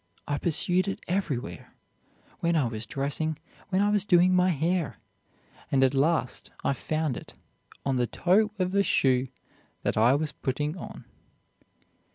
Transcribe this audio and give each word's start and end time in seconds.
I 0.27 0.39
pursued 0.39 0.87
it 0.87 0.99
everywhere, 1.07 1.75
when 2.39 2.55
I 2.55 2.65
was 2.67 2.87
dressing, 2.87 3.37
when 3.69 3.83
I 3.83 3.89
was 3.91 4.03
doing 4.03 4.33
my 4.33 4.49
hair; 4.49 4.97
and 5.71 5.83
at 5.83 5.93
last 5.93 6.49
I 6.63 6.73
found 6.73 7.15
it 7.15 7.35
on 7.85 7.97
the 7.97 8.07
toe 8.07 8.49
of 8.57 8.73
a 8.73 8.81
shoe 8.81 9.27
that 9.83 9.97
I 9.97 10.15
was 10.15 10.31
putting 10.31 10.75
on." 10.75 11.05